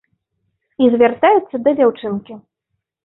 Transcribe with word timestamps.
І 0.85 0.87
звяртаецца 0.95 1.55
да 1.67 1.75
дзяўчынкі. 1.81 2.33